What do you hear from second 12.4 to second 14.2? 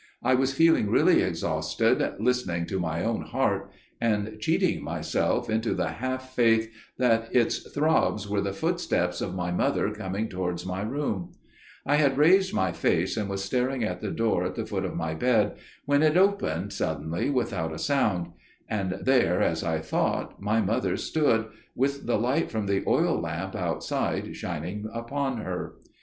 my face and was staring at the